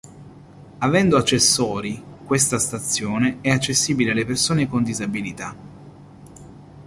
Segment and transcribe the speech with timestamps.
[0.79, 5.55] Avendo ascensori questa stazione è accessibile alle persone con disabilità.